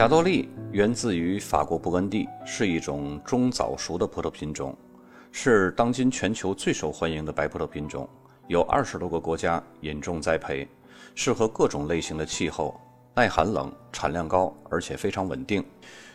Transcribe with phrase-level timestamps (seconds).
[0.00, 4.74] 霞多丽源自于法国勃艮第，是一种中早熟的葡萄品种，
[5.30, 8.08] 是当今全球最受欢迎的白葡萄品种，
[8.46, 10.66] 有二十多个国家引种栽培，
[11.14, 12.80] 适合各种类型的气候，
[13.14, 15.62] 耐寒冷，产量高，而且非常稳定，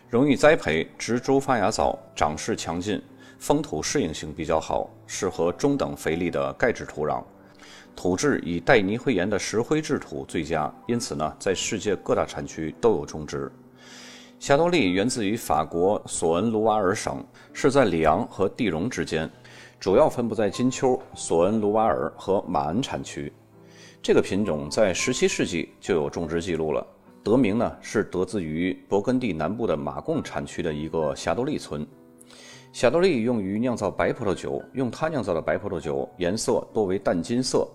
[0.09, 2.99] 容易栽培，植株发芽早，长势强劲，
[3.38, 7.23] 风土适应性比较好，适合中等肥力的钙质土壤。
[7.95, 13.52] 土质以带泥灰岩的石灰质土最佳，因此呢，在世界各大产区都有种植。
[14.38, 19.30] 霞多丽源自于法国索恩卢瓦尔省，是在里昂和蒂荣之间，
[19.80, 23.31] 主要分布在金丘、索恩卢瓦尔和马恩产区。
[24.03, 26.85] 这个品种在17世纪就有种植记录了，
[27.23, 31.88] 得名呢是得自于勃艮第南部的马贡产区的一个霞多丽村。
[32.71, 37.67] 霞多丽用于酿造白葡萄酒，用它酿造的白葡萄酒颜色多为淡金色。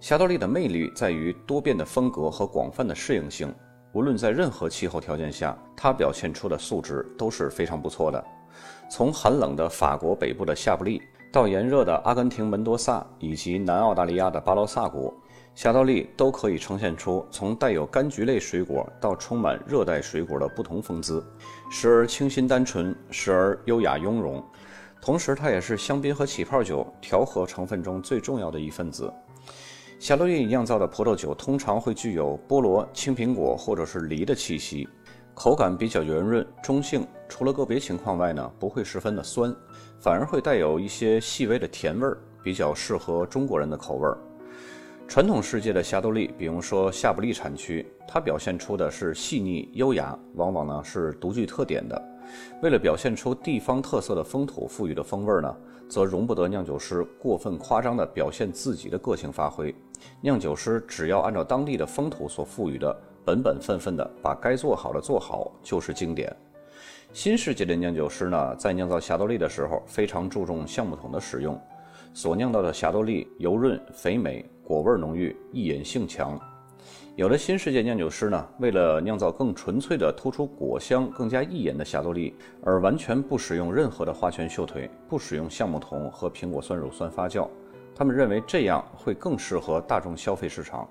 [0.00, 3.52] 霞多丽的魅力在于多变的风格和广泛的适应性，
[3.92, 8.24] 无论在任何气候条件下，它表现出的素质都是非常不错的。
[8.90, 15.12] 从寒冷的法国北部的夏布利，到炎热的阿根廷门多萨以及南澳大利亚的巴罗萨谷，
[15.54, 21.22] 霞多丽都可以呈现出从带有柑橘类水果到充满热带水果的不同风姿，
[21.70, 24.42] 时而清新单纯，时而优雅雍容。
[25.02, 29.12] 同时，它也是香槟和起泡酒调和成分中最重要的一份子。
[30.02, 34.88] 霞多丽酿造的葡萄酒通常会具有菠萝、青苹果或者是梨的气息，
[35.32, 37.06] 口感比较圆润、中性。
[37.28, 39.54] 除了个别情况外呢，不会十分的酸，
[40.00, 44.18] 反而会带有一些细微的甜味儿，比较适合中国人的口味儿。
[45.06, 52.11] 传统世界的霞多丽，比如说夏布利产区，它表现出的是细腻优雅，往往呢是独具特点的。
[52.62, 55.56] 为了表现出地方特色的风土赋予的风味呢，
[55.88, 59.74] 则容不得酿酒师过分夸张地表现自己的个性发挥。
[60.20, 66.34] 酿酒师只要按照当地的风土所赋予的，本本分分地把该做好的做好，就是经典。
[67.12, 71.60] 新世界的酿酒师呢，在酿造霞多丽的时候，非常注重橡木桶的使用，
[72.14, 76.40] 所酿造的霞多丽油润肥美，果味浓郁，易饮性强。
[77.14, 82.34] 有的新世界酿酒师呢，为了酿造更纯粹的、突出果香、更加易饮的霞多丽，
[82.64, 87.46] 而完全不使用任何的花拳绣腿，不使用橡木桶和苹果酸乳酸发酵。
[87.94, 90.88] 他们认为这样会更适合大众消费市场。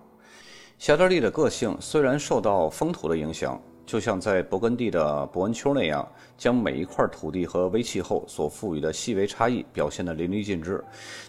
[0.78, 10.84] 霞多丽的个性虽然受到风土的影响，就像在勃艮第的伯恩丘那样，将每一块土地和微气候所赋予的细微差异表现得淋漓尽致，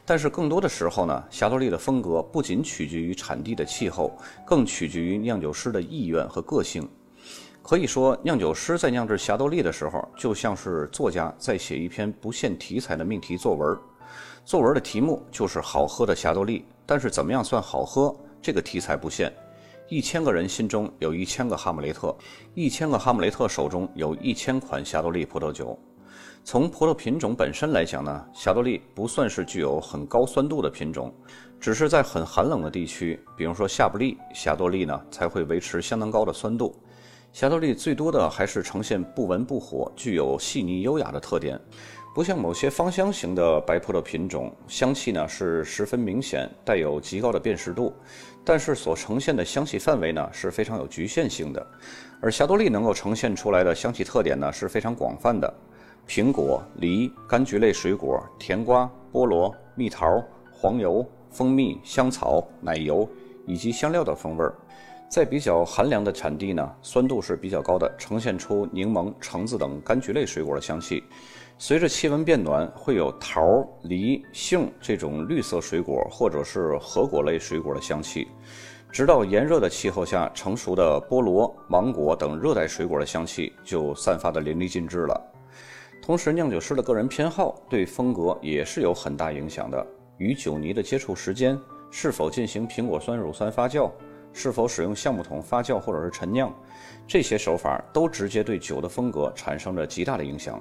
[0.04, 6.88] 但是更多的时候呢，霞多丽的风格不仅取决于产地的气候，更取决于酿酒师的意愿和个性。
[7.62, 13.78] 可以说，酿酒师在酿制霞多丽的时候，就像是作家在写一篇不限题材的命题作文。
[14.44, 18.14] 作文的题目就是好喝的霞多丽，但是怎么样算好喝？
[18.40, 19.32] 这个题材不限，
[19.92, 22.16] 一千个人心中有一千个哈姆雷特，
[22.54, 25.78] 一千个哈姆雷特手中有一千款霞多丽葡萄酒。
[26.42, 31.14] 从葡萄品种本身来讲呢，霞多丽不算是具有很高酸度的品种，
[31.60, 36.74] 只是在很寒冷的地区，比如说夏布利，霞多丽呢才会维持相当高的酸度。
[37.30, 41.60] 霞多丽最多的还是呈现不文不火，具有细腻优雅的特点。
[42.14, 47.90] 不像某些芳香型的白葡萄品种，香气呢是十分明显，带有极高的辨识度，
[48.44, 51.66] 但是所呈现的香气范围呢是非常有局限性的。
[52.20, 55.52] 而霞多丽能够呈现出来的香气特点呢是非常广泛的，
[56.06, 60.22] 苹果、梨、柑橘类水果、甜瓜、菠萝、蜜桃、
[60.52, 63.08] 黄油、蜂蜜、香草、奶油
[63.46, 64.54] 以及香料的风味儿。
[65.08, 71.02] 在比较寒凉的产地呢，酸度是比较高的，呈现出柠檬、橙子等柑橘类水果的香气。
[71.64, 73.40] 随着气温变暖，会有桃、
[73.82, 78.26] 梨、杏这种绿色水果或者是核果类水果的香气，
[78.90, 85.32] 直到炎热的气候下成熟的菠萝、芒果等热带水果的香气就散发的淋漓尽致了。
[86.02, 89.86] 同时，酿酒师的个人偏好对风格也是有很大影响的，
[90.18, 91.56] 与酒泥的接触时间，
[91.92, 93.88] 是否进行苹果酸乳酸发酵。
[94.34, 96.52] 是否使用橡木桶发酵或者是陈酿，
[97.06, 100.58] 这些手法都直接对酒的风格产生着极大的影响。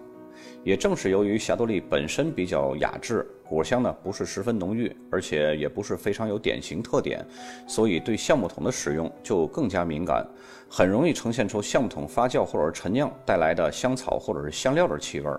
[0.63, 7.25] 也正是由于霞多丽本身比较雅致，果香呢不是十分浓郁，而且也不是非常有典型特点，
[7.67, 10.23] 所以对橡木桶的使用就更加敏感，
[10.69, 15.29] 很容易呈现出橡木桶发酵或者是陈酿带来的香草或者是香料的气味。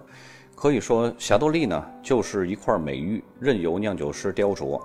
[0.56, 4.80] 可以说，霞多丽呢就是一块美玉，任由酿酒师雕琢。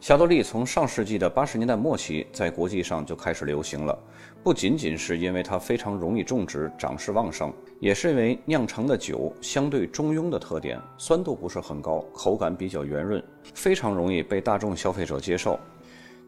[0.00, 3.96] 霞多丽从上世纪的八十年代末期在国际上就开始流行了，
[4.42, 13.22] 不仅仅是因为它非常容易种植、长势旺盛，也是因为酿成的酒相对中庸的特点，酸度不是很高，口感比较圆润，
[13.54, 15.56] 非常容易被大众消费者接受。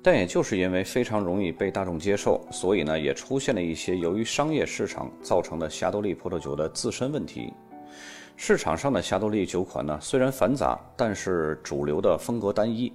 [0.00, 7.52] 但也就是因为非常容易被大众接受，所以呢，也出现了一些由于商业市场造成的霞多丽葡萄酒的自身问题。
[8.36, 12.92] 市场上的霞多丽酒款呢，虽然繁杂，但是主流的风格单一。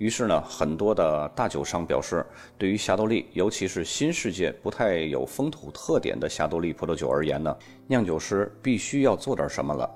[0.00, 2.24] 于是呢，很多的大酒商表示，
[2.56, 7.54] 对于霞多丽，尤其是新世界不太有风土特点的霞多丽葡萄酒而言呢，
[7.86, 9.88] 酿酒师必须要做点什么了。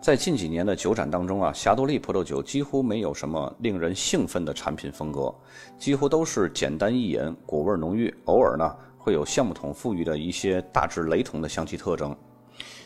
[0.00, 5.34] 在近几年的酒展当中啊，霞多丽葡萄酒几乎没有什么令人兴奋的产品风格，
[5.76, 12.16] 几乎都是简单易饮，果味浓郁，偶尔呢会有橡木桶赋予的一些大致雷同的香气特征。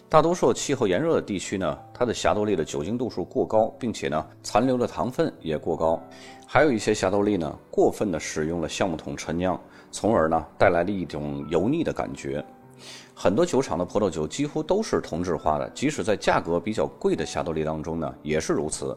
[0.09, 6.01] 大多数气候炎热的地区呢，它的霞多丽的酒精度数过高，并且呢残留的糖分也过高，
[6.47, 9.61] 还有一些霞多丽呢过分的使用了橡木桶陈酿，
[9.91, 12.45] 从而呢带来了一种油腻的感觉。
[13.13, 18.97] 很多酒厂的葡萄酒几乎都是同质化的，即使在价格比较贵的霞多丽当中呢，也是如此，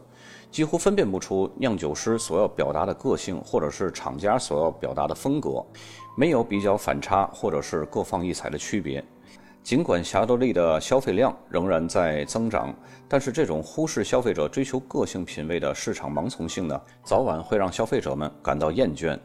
[0.52, 5.64] 几乎分辨不出酿酒师所要表达的个性，或者是厂家所要表达的风格，
[6.16, 9.02] 没有比较反差或者是各放异彩的区别。
[9.68, 12.74] 尽管霞多丽的消费量仍然在增长，
[13.06, 19.18] 但是这种忽视消费者追求个性品味的市场盲从性呢，早晚会让消费者们感到厌倦。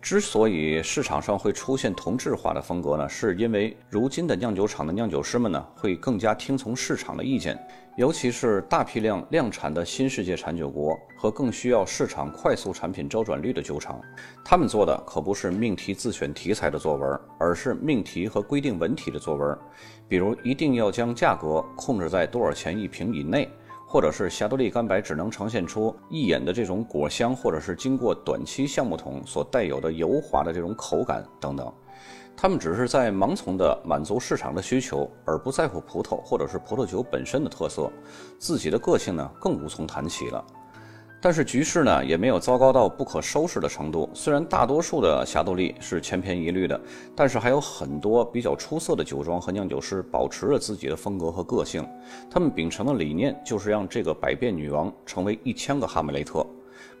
[0.00, 7.58] 之所以市场上会出现同质化的风格呢，是因为如今的酿酒厂的酿酒师们呢，会更加听从市场的意见，
[8.00, 14.00] 尤其是大批量量产的新世界产酒国和更需要市场快速产品周转率的酒厂，
[14.42, 19.58] 他们做的可不是命题自选题材的作文，而是命题和规定文体的作文，
[20.08, 23.46] 比如一定要将价格控制在多少钱一瓶以内。
[23.86, 31.74] 或者是霞多丽干白只能呈现出一眼的这种果香，或者是经过短期橡木桶所带有的油滑的这种口感等等，
[32.42, 37.92] 他们只是在盲从的满足市场的需求，而不在乎葡萄或者是葡萄酒本身的特色，
[38.38, 40.42] 自己的个性呢更无从谈起了。
[41.20, 44.08] 但是局势呢也没有糟糕到不可收拾的程度。
[44.14, 46.80] 虽然大多数的霞多丽是千篇一律的，
[47.14, 51.86] 但是还有很多比较出色的酒庄和酿酒师保持着自己的风格和个性。
[52.30, 56.46] 他们秉承的理念就是让这个百变女王成为一千个哈姆雷特，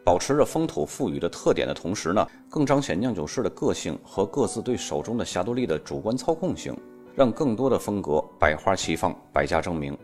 [0.04, 6.76] 保持着风土赋予的特点的同时呢，更彰显酿酒师的个性和各自对手中的霞多丽的主观操控性，
[7.14, 9.96] 让更多的风格百花齐放，百家争鸣。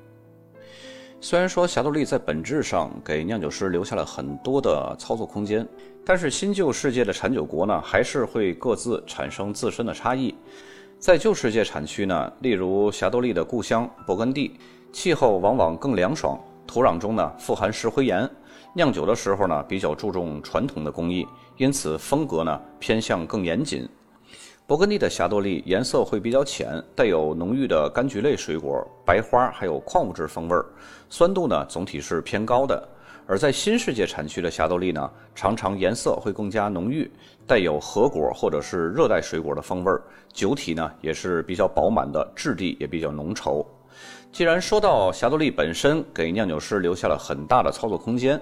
[1.18, 5.66] 虽然说霞多丽在本质上给酿酒师留下了很多的操作空间，
[6.04, 10.34] 但是新旧世界的产酒国呢，还是会各自产生自身的差异。
[10.98, 14.58] 在旧世界产区呢，例如霞多丽的故乡勃艮第，
[14.92, 18.28] 气候往往更凉爽，土壤中呢富含石灰岩，
[18.76, 21.26] 酿酒的时候呢比较注重传统的工艺，
[21.56, 23.88] 因此风格呢偏向更严谨。
[24.68, 30.66] 勃艮第的霞多丽颜色会比较浅，带有浓郁的柑橘类水果、白花，还有矿物质风味儿，
[31.08, 32.86] 酸度呢总体是偏高的。
[33.26, 37.10] 而在新世界产区的霞多丽呢，常常颜色会更加浓郁，
[37.46, 40.02] 带有核果或者是热带水果的风味儿，
[40.34, 43.64] 酒体呢也是比较饱满的，质地也比较浓稠。
[44.36, 48.38] 既然说到霞多丽本身给酿酒师留下了很大的操作空间。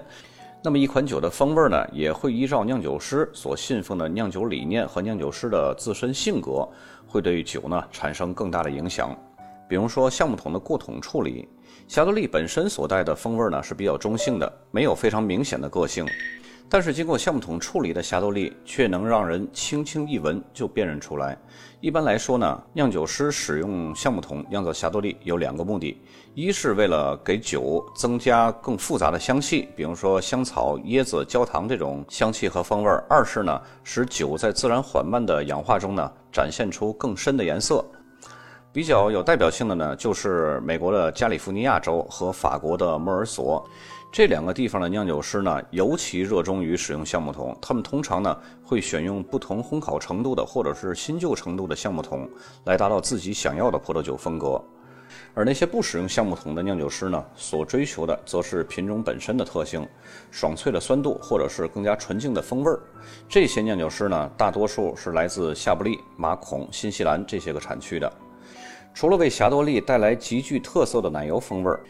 [0.61, 6.67] 那么一款酒的风味呢，也会依照酿酒师所信奉的酿酒理念和酿酒师的自身性格，
[7.07, 9.17] 会对酒呢产生更大的影响。
[9.69, 11.47] 比如说橡木桶的过桶处理，
[11.87, 16.05] 霞多丽本身所带的风味呢是比较中性的，没有非常明显的个性。
[16.75, 21.37] 但是经过橡木桶处理的霞多丽却能让人轻轻一闻就辨认出来。
[21.79, 25.97] 一般来说呢，酿酒师使用橡木桶酿造霞多丽有两个目的：
[26.33, 37.85] 一是为了给酒增加更复杂的香气，比如说香草、椰子、焦糖这种香气和风味；二是呢，使酒在自然缓慢的氧化中呢展现出更深的颜色。
[38.73, 43.65] 比较有代表性的呢，就是美国的加利福尼亚州和法国的莫尔索。
[44.15, 47.53] 这两个地方的酿酒师呢，尤其热衷于使用橡木桶。
[47.61, 52.25] 他们通常呢，会选用不同烘烤程度的或者是新旧程度的橡木桶，
[52.63, 54.63] 来达到自己想要的葡萄酒风格。
[55.33, 59.85] 而那些不使用橡木桶的酿酒师呢，所追求的则是品种本身的特性，
[60.31, 62.79] 爽脆的酸度，或者是更加纯净的风味儿。
[63.27, 68.09] 这些酿酒师呢，大多数是来自夏布利、马孔、新西兰这些个产区的。
[68.93, 71.81] 除了为霞多丽带来极具特色的奶油风味儿。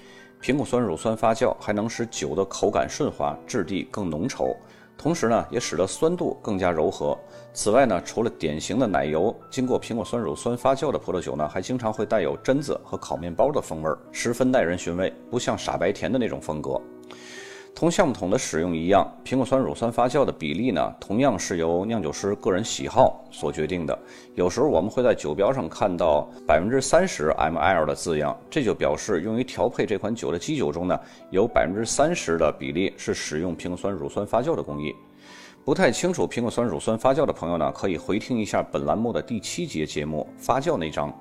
[0.45, 4.55] 苹果酸乳酸发酵还能使酒的口感顺滑，质地更浓稠，
[4.95, 7.17] 同时呢，也使得酸度更加柔和。
[7.51, 16.79] 此外呢，除了典型的奶油，经过苹果酸乳酸发酵的葡萄酒呢，还经常会带有榛子和烤面包的风味，十分耐人寻味，不像傻白甜的那种风格。
[17.75, 23.99] 同橡木桶的使用一样，苹果酸乳酸发酵的比例呢，同样是由酿酒师个人喜好所决定的。
[24.33, 30.97] 有时候我们会在酒标上看到百分之三十 ml 的字样，这就表示用于调配这款酒的基酒中呢，
[31.31, 34.95] 有百分之三十的比例是使用苹果酸乳酸发酵的工艺。
[35.65, 41.13] 不太清楚苹果酸乳酸发酵的朋友呢，可以回听一下本栏目的第七节节目发酵那章。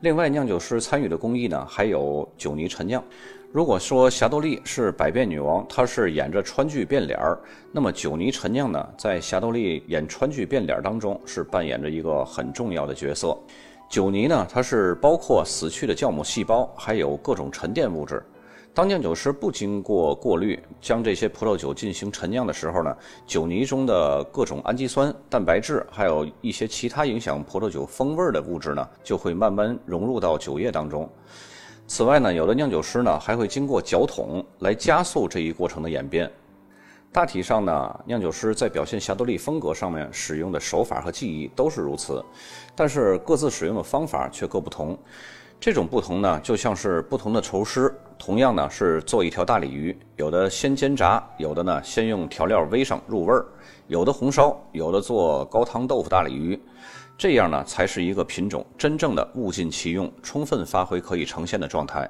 [0.00, 3.02] 另外，酿酒师参与的工艺呢，还有酒泥陈酿。
[3.50, 7.40] 如果说霞多丽是百变女王，她是演着川剧变脸儿，
[7.72, 13.34] 那么酒泥陈酿呢，在霞多丽演川剧变脸当中是扮演着一个很重要的角色。
[13.88, 18.22] 酒泥呢，它是包括死去的酵母细胞，还有各种沉淀物质。
[18.74, 22.94] 当酿酒师不经过过滤，将这些葡萄酒进行陈酿的时候呢，
[23.26, 31.08] 酒泥中的各种氨基酸、蛋白质，还有一些其他影响葡萄酒风味的物质呢，就会慢慢融入到酒液当中。
[31.88, 36.30] 此外呢，有的酿酒师呢还会经过搅桶来加速这一过程的演变。
[37.10, 42.22] 大体上呢，酿酒师在表现霞多丽风格上面使用的手法和技艺都是如此，
[42.76, 44.96] 但是各自使用的方法却各不同。
[45.58, 53.46] 这种不同呢，就像是不同的厨师，同样呢是做一条大鲤鱼，有的先煎炸，有的呢先用调料煨上入味儿，
[53.86, 56.60] 有的红烧，有的做高汤豆腐大鲤鱼。
[57.18, 62.08] 这样呢，才是一个品种真正的物尽其用、充分发挥可以呈现的状态。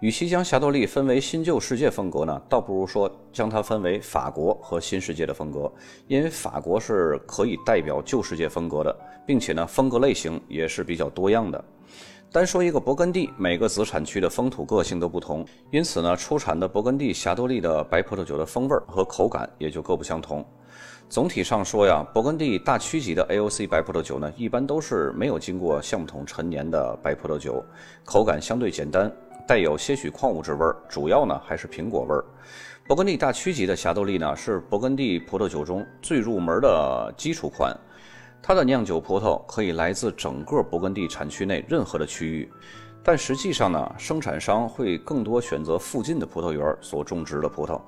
[0.00, 5.72] 与其将霞多丽分为新旧世界风格呢，倒不如说将它分为法国和新世界的风格，
[6.08, 8.94] 因为法国是可以代表旧世界风格的，
[9.26, 11.64] 并且呢，风格类型也是比较多样的。
[12.30, 20.44] 单说一个勃艮第，每个子产区的风土个性都不同，因此呢，出产的勃艮第霞多丽的白葡萄酒的风味和口感也就各不相同。
[21.08, 27.64] 总体上说呀，勃艮第大区级的 AOC 白葡萄酒呢，一般都是没有经过橡木桶陈年的白葡萄酒，
[28.04, 29.10] 口感相对简单，
[29.46, 32.22] 带有些许矿物质味儿，主要呢还是苹果味儿。
[32.86, 37.74] 勃艮第大区级的霞多丽呢，是勃艮第葡萄酒中最入门的基础款，
[38.42, 42.52] 它的酿酒葡萄可以来自整个勃艮第产区内任何的区域，
[43.02, 47.80] 但实际上呢，生产商会更多选择附近的葡萄园所种植的葡萄。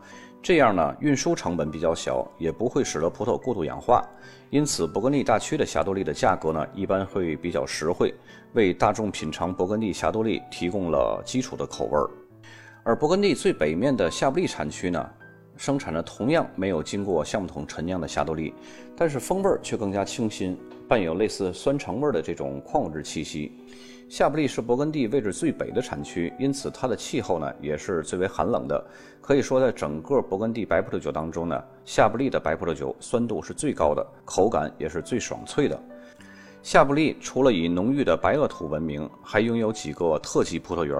[0.42, 4.02] 这样呢，运输成本比较小，也不会使得葡萄过度氧化，
[4.48, 8.14] 因此勃艮第大区的霞多丽的价格呢，一般会比较实惠，
[8.54, 12.08] 为大众品尝勃艮第霞多丽提供了基础的口味儿。
[12.82, 15.10] 而勃艮第最北面的夏布利产区呢，
[15.58, 18.54] 生产的同样没有经过橡木桶陈酿的霞多丽，
[18.96, 23.52] 但是风味儿却更加清新，伴有类似酸橙味儿的这种矿物质气息。
[24.10, 28.84] 夏布利是勃艮第位置最北的产区，因此它的气候呢也是最为寒冷的。
[29.20, 35.80] 可以说，在整个勃艮第白葡萄酒当中呢，夏布利的白葡萄酒酸度是最高的，口感也是最爽脆的。
[36.60, 40.96] 夏布利除了以浓郁的白垩土闻名，还拥有几个特级葡萄园。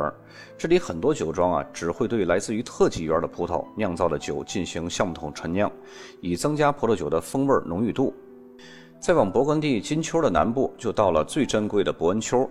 [0.57, 5.69] 这里很多酒庄啊，只会对来自于特级园的葡萄酿造的酒进行橡木桶陈酿，
[6.21, 8.15] 以增加葡萄酒的风味浓郁度。
[9.01, 12.49] 再往勃艮第金丘的南部，就到了最珍贵的伯恩丘。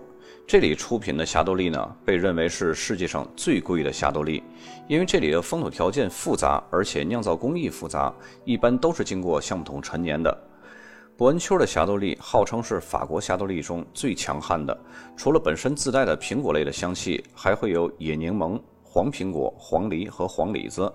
[0.48, 4.42] 这里出品的霞多丽呢，被认为是世界上最贵的霞多丽，
[4.88, 8.12] 因为这里的风土条件复杂，而且酿造工艺复杂，
[8.44, 10.36] 一般都是经过橡木桶陈年的。
[11.16, 14.76] 伯恩丘的霞多丽号称是法国霞多丽中最强悍的，
[15.16, 20.92] 除了本身自带的苹果类的香气，还会有野柠檬、黄苹果、黄梨和黄李子。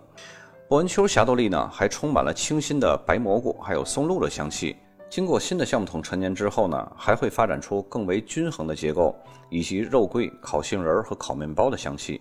[0.68, 4.76] 伯恩丘霞多丽呢，还充满了清新的白蘑菇，还有松露的香气。
[5.10, 9.16] 经过新的橡木桶陈年之后呢，还会发展出更为均衡的结构，
[9.50, 12.20] 以及肉桂、烤杏仁和烤面包的香气。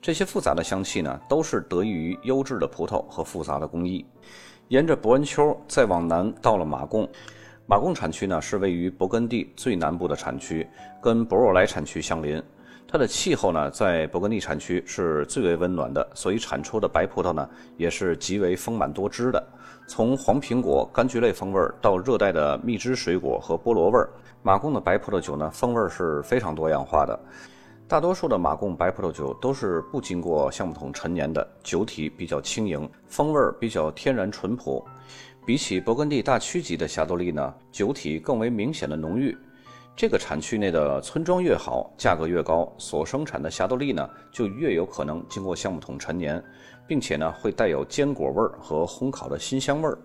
[0.00, 4.06] 这些复杂的香气呢，都是得益于优质的葡萄和复杂的工艺。
[4.68, 7.08] 沿着伯恩丘再往南，到了马贡。
[7.66, 10.66] 马贡产区呢，是位于勃艮第最南部的产区，
[11.02, 12.42] 跟博若莱产区相邻。
[12.88, 19.46] 它的气候呢，在勃艮第产区是最为温暖的，所以产出的白葡萄呢，也是极为丰满多汁的。
[19.94, 24.08] 从黄苹果、柑橘类风味儿到热带的蜜汁水果和菠萝味儿，
[24.42, 27.20] 马贡的白葡萄酒呢，风味儿是非常多样化的。
[27.86, 34.82] 大多数的马贡白葡萄酒都是不经过橡木桶陈年的，酒体比较轻盈，风味儿比较天然淳朴。
[35.44, 39.36] 比起勃艮第大区级的霞多丽呢，酒体更为明显的浓郁。
[39.94, 46.42] 这个产区内的村庄越好，价格越高，所生产的霞多丽呢就越有可能经过橡木桶陈年，
[46.86, 49.98] 并且呢会带有坚果味儿和烘烤的新香味儿。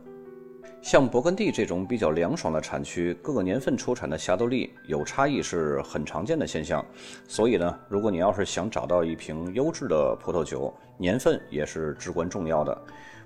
[0.82, 6.86] 像勃艮第这种比较凉爽的产区，各个年份出产的霞多丽有差异是很常见的现象。
[7.27, 12.77] 所以呢，如果你要是想找到一瓶优质的葡萄酒，年份也是至关重要的。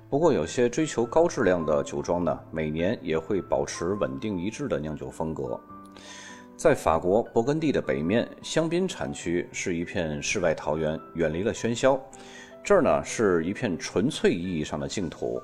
[0.10, 5.60] 不过，有些追求高质量的酒庄呢，每年也会保持稳定一致的酿酒风格。
[6.62, 12.00] 在法国勃艮第的北面，香槟产区是一片世外桃源，远离了喧嚣。
[12.64, 15.42] 这儿呢是一片纯粹意义上的净土。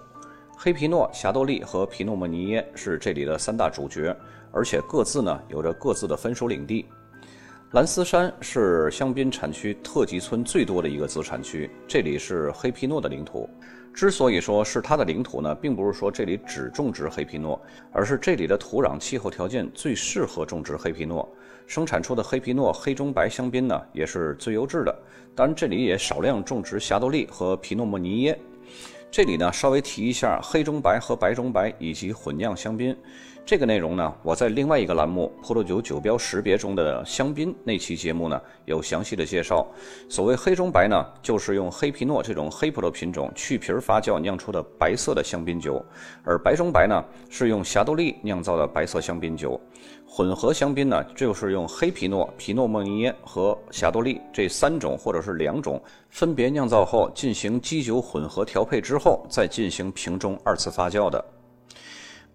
[0.56, 4.16] 黑皮诺、霞多丽和皮诺莫尼耶是这里的三大主角，
[4.52, 6.86] 而且各自呢有着各自的分属领地。
[7.72, 13.50] 蓝斯山是香槟产区特级村最多的一个子产区，这里是黑皮诺的领土。
[13.98, 17.60] 之所以说是它的领土呢，并不是说这里只种植黑皮诺，
[17.92, 21.28] 而是这里的土壤气候条件最适合种植黑皮诺，
[21.66, 24.96] 生产出的黑皮诺黑中白香槟呢也是最优质的。
[25.34, 28.40] 当然，这里也少量种植霞多丽和皮诺莫尼耶。
[29.10, 32.96] 这里呢，稍微提一下黑中白和白中白以及混酿香槟。
[33.48, 39.66] 这个内容呢，我在另外一个栏目《葡萄酒酒标识别中的香槟》那期节目呢有详细的介绍。
[40.10, 45.82] 所谓黑中白呢，就是用黑皮诺这种黑葡萄品种去皮发酵酿出的白色的香槟酒；
[46.26, 49.58] 而白中白呢，是用霞多丽酿造的白色香槟酒。
[50.06, 61.24] 混合香槟呢，就是用黑皮诺、皮诺莫尼耶和霞多丽这三种或者是两种分别酿造后，进行基酒混合调配之后，再进行瓶中二次发酵的。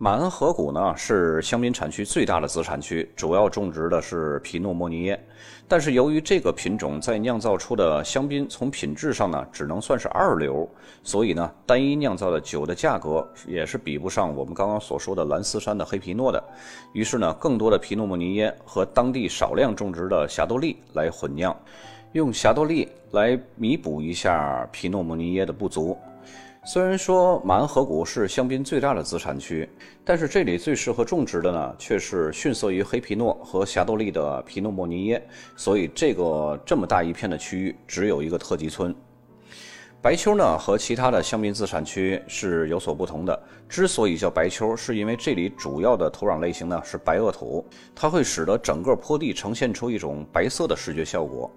[0.02, 5.24] 马恩河谷呢是香槟产区最大的子产区，主要种植的是皮诺莫尼耶。
[5.68, 10.68] 但是由于这个品种在酿造出的香槟从品质上呢只能算是二流，
[11.04, 16.44] 所以呢单一酿造的酒的价格也是比不上我们刚刚所说的蓝斯山的黑皮诺的。
[16.92, 21.56] 于是呢，更多的皮诺莫尼耶和当地少量种植的霞多丽来混酿，
[22.10, 25.96] 用霞多丽来弥补一下皮诺莫尼耶的不足。
[26.64, 29.68] 虽然说马恩河谷是香槟最大的资产区，
[30.04, 35.28] 但是这里最适合种植的呢，却是逊色于黑皮诺和霞多丽的皮诺莫尼耶。
[35.56, 38.94] 所以这个这么大一片的区域，只有一个特级村。
[40.00, 43.40] 白丘呢和其他的香槟资产区是有所不同的。
[43.68, 47.64] 之所以叫白丘，是因为这里主要的土壤类型呢是白垩土，
[47.94, 51.50] 它会使得整个坡地呈现出一种白色的视觉效果。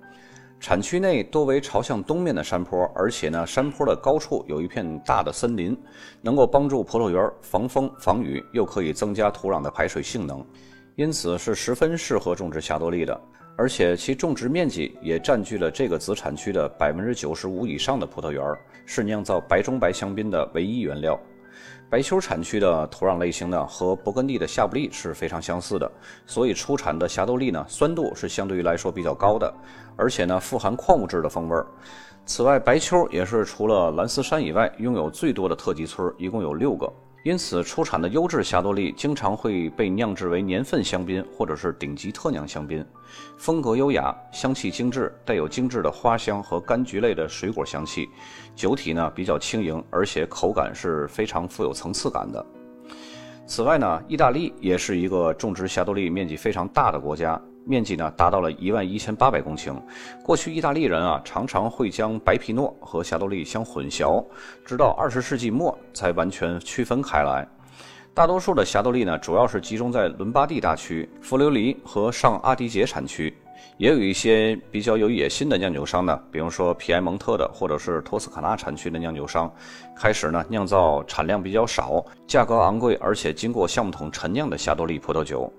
[0.65, 5.77] 产区内多为朝向东面的山坡，而且呢，山坡的高处有一片大的森林，
[6.24, 10.43] 能够帮助葡萄园防风防雨，又可以增加土壤的排水性能，
[10.95, 13.22] 因此是十分适合种植霞多丽的。
[13.55, 18.43] 而且其种植面积也占据了这个子产区的百分之九十五以上的葡萄园，
[18.88, 21.15] 是酿造白中白香槟的唯一原料。
[21.87, 25.89] 白丘产区的土壤类型呢，和勃艮第的夏布利是非常相似的，
[26.25, 29.53] 所以出产的霞多丽呢，酸度是相对于来说比较高的，
[29.95, 31.65] 而且呢，富含矿物质的风味儿。
[32.25, 36.91] 此外，白丘也是除了蓝斯山以外，拥有最多的特级村，一共有六个。
[37.25, 42.85] 因此，出产的优质霞多丽经常会被酿制为年份香槟或者是顶级特酿香槟，
[43.35, 48.07] 风格优雅，香气精致，带有精致的花香和柑橘类的水果香气，
[48.55, 52.46] 酒体呢比较轻盈，而且口感是非常富有层次感的。
[53.48, 57.42] 此外呢，意大利也是一个种植霞多丽面积非常大的国家。
[57.66, 59.75] 面积呢达到了一万一千八百公顷。
[60.24, 64.24] 过去意大利人啊常常会将白皮诺和霞多丽相混淆，
[64.64, 67.48] 直到二十世纪末才完全区分开来。
[68.14, 73.36] 大多数的霞多丽呢主要是集中在伦巴第大区、弗留里和上阿迪杰产区，
[73.78, 79.54] 也有一些比较有野心的酿酒商呢，比如说皮埃蒙特的或者是托斯卡纳产区的酿酒商，
[79.94, 85.51] 开始呢酿造产量比较少、价格昂贵而且经过橡木桶陈酿的霞多丽葡萄酒。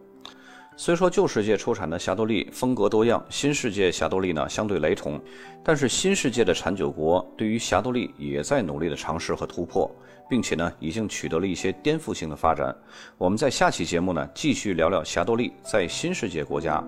[0.79, 5.19] 虽说旧世界出产的霞多丽风格多样，新世界霞多丽呢相对雷同，
[5.65, 9.91] 但是新世界的产酒国对于霞多丽也在努力的尝试和突破，
[10.29, 12.77] 并且呢已经取得了一些颠覆性的发展。
[13.17, 16.85] 我们在下期节目呢继续聊聊霞多丽在新世界国家。